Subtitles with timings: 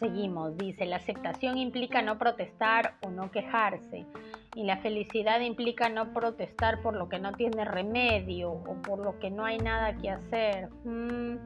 [0.00, 4.06] Seguimos, dice, la aceptación implica no protestar o no quejarse.
[4.54, 9.18] Y la felicidad implica no protestar por lo que no tiene remedio o por lo
[9.18, 10.70] que no hay nada que hacer.
[10.84, 11.36] Mm.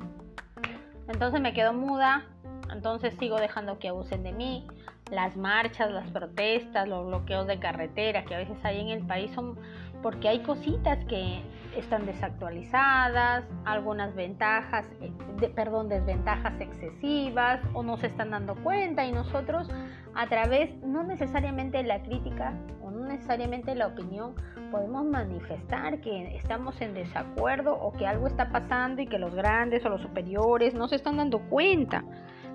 [1.08, 2.26] Entonces me quedo muda,
[2.72, 4.66] entonces sigo dejando que abusen de mí.
[5.14, 9.30] Las marchas, las protestas, los bloqueos de carretera que a veces hay en el país
[9.32, 9.56] son
[10.02, 11.40] porque hay cositas que
[11.78, 15.10] están desactualizadas, algunas ventajas, eh,
[15.54, 19.70] perdón, desventajas excesivas o no se están dando cuenta y nosotros
[20.14, 24.34] a través, no necesariamente de la crítica o no necesariamente la opinión,
[24.70, 29.86] podemos manifestar que estamos en desacuerdo o que algo está pasando y que los grandes
[29.86, 32.04] o los superiores no se están dando cuenta.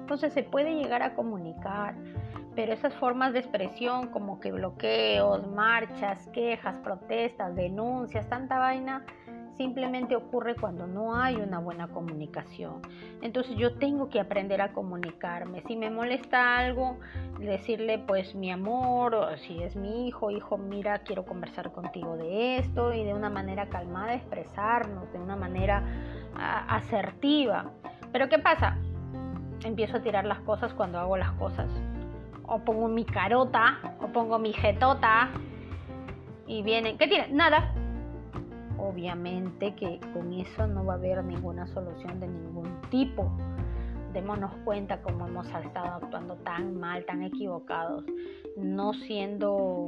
[0.10, 1.94] Entonces se puede llegar a comunicar
[2.56, 9.06] pero esas formas de expresión como que bloqueos, marchas, quejas, protestas, denuncias, tanta vaina,
[9.56, 12.82] simplemente ocurre cuando no hay una buena comunicación.
[13.22, 15.62] Entonces yo tengo que aprender a comunicarme.
[15.68, 16.98] Si me molesta algo,
[17.40, 22.58] decirle pues mi amor, o si es mi hijo, hijo, mira, quiero conversar contigo de
[22.58, 25.84] esto y de una manera calmada expresarnos, de una manera
[26.68, 27.72] asertiva.
[28.12, 28.76] Pero ¿qué pasa?
[29.64, 31.70] Empiezo a tirar las cosas cuando hago las cosas
[32.50, 35.30] o pongo mi carota, o pongo mi jetota,
[36.48, 37.30] y vienen, ¿qué tiene?
[37.30, 37.74] Nada.
[38.78, 43.32] Obviamente que con eso no va a haber ninguna solución de ningún tipo.
[44.14, 48.04] Démonos cuenta cómo hemos estado actuando tan mal, tan equivocados,
[48.58, 49.86] no siendo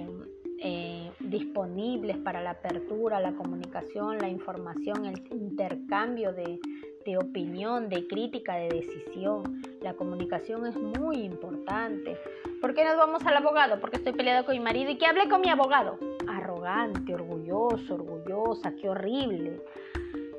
[1.62, 6.60] disponibles para la apertura, la comunicación, la información, el intercambio de,
[7.06, 9.62] de opinión, de crítica, de decisión.
[9.82, 12.18] La comunicación es muy importante.
[12.60, 13.80] ¿Por qué nos vamos al abogado?
[13.80, 15.98] Porque estoy peleado con mi marido y que hable con mi abogado.
[16.28, 19.62] Arrogante, orgulloso, orgullosa, qué horrible.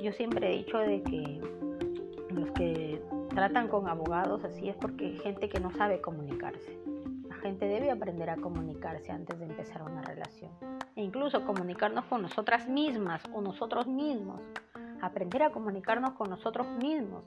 [0.01, 1.41] Yo siempre he dicho de que
[2.31, 3.01] los que
[3.35, 6.79] tratan con abogados así es porque hay gente que no sabe comunicarse.
[7.29, 10.51] La gente debe aprender a comunicarse antes de empezar una relación.
[10.95, 14.41] E incluso comunicarnos con nosotras mismas o nosotros mismos
[15.03, 17.25] aprender a comunicarnos con nosotros mismos,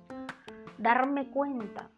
[0.78, 1.90] darme cuenta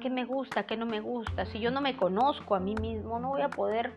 [0.00, 1.46] qué me gusta, qué no me gusta.
[1.46, 3.92] Si yo no me conozco a mí mismo, no voy a poder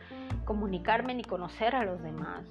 [0.45, 2.45] comunicarme ni conocer a los demás.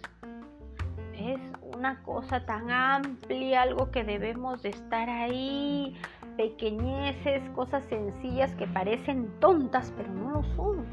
[1.14, 1.40] Es
[1.76, 5.96] una cosa tan amplia, algo que debemos de estar ahí,
[6.36, 10.86] pequeñeces, cosas sencillas que parecen tontas, pero no lo son.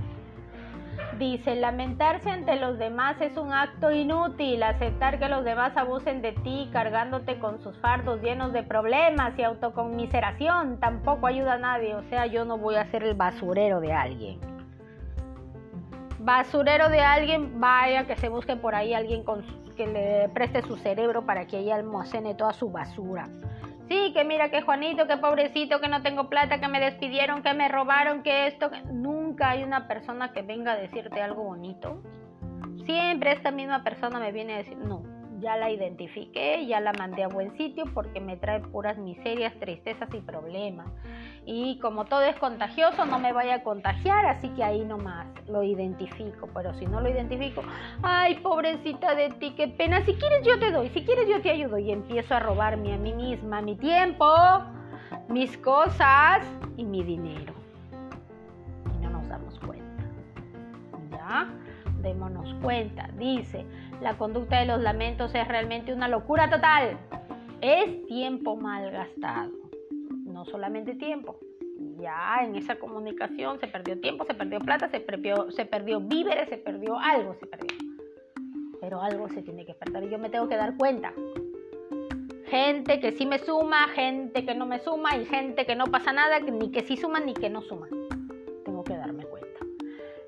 [1.18, 6.34] Dice, lamentarse ante los demás es un acto inútil, aceptar que los demás abusen de
[6.34, 12.04] ti cargándote con sus fardos llenos de problemas y autoconmiseración tampoco ayuda a nadie, o
[12.04, 14.40] sea, yo no voy a ser el basurero de alguien.
[16.20, 19.24] Basurero de alguien, vaya que se busque por ahí alguien
[19.76, 23.28] que le preste su cerebro para que ella almacene toda su basura.
[23.90, 27.54] Sí, que mira que Juanito, que pobrecito, que no tengo plata, que me despidieron, que
[27.54, 28.82] me robaron, que esto, que...
[28.92, 32.02] nunca hay una persona que venga a decirte algo bonito.
[32.86, 35.04] Siempre esta misma persona me viene a decir, no,
[35.40, 40.10] ya la identifiqué, ya la mandé a buen sitio porque me trae puras miserias, tristezas
[40.14, 40.88] y problemas.
[41.46, 45.64] Y como todo es contagioso, no me vaya a contagiar, así que ahí nomás lo
[45.64, 46.50] identifico.
[46.54, 47.62] Pero si no lo identifico,
[48.04, 50.04] ay, pobrecita de ti, qué pena.
[50.06, 51.78] Si quieres yo te doy, si quieres yo te ayudo.
[51.78, 54.28] Y empiezo a robarme a mí misma mi tiempo,
[55.30, 57.67] mis cosas y mi dinero.
[62.08, 63.10] Démonos cuenta.
[63.18, 63.66] Dice,
[64.02, 66.98] la conducta de los lamentos es realmente una locura total.
[67.60, 69.52] Es tiempo mal gastado.
[70.24, 71.38] No solamente tiempo.
[72.00, 76.48] Ya en esa comunicación se perdió tiempo, se perdió plata, se perdió, se perdió víveres,
[76.48, 77.78] se perdió algo, se perdió.
[78.80, 81.12] Pero algo se tiene que perder y yo me tengo que dar cuenta.
[82.46, 86.14] Gente que sí me suma, gente que no me suma y gente que no pasa
[86.14, 87.90] nada, ni que sí suma ni que no suma.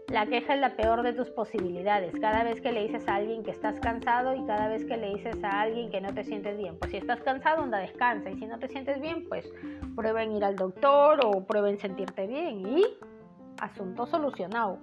[0.09, 2.14] La queja es la peor de tus posibilidades.
[2.20, 5.14] Cada vez que le dices a alguien que estás cansado y cada vez que le
[5.14, 6.78] dices a alguien que no te sientes bien.
[6.80, 8.31] Pues si estás cansado, anda, descansa.
[8.31, 9.47] Y si no te sientes bien, pues
[9.96, 12.67] prueba en ir al doctor o prueba en sentirte bien.
[12.67, 12.85] Y
[13.61, 14.79] asunto solucionado.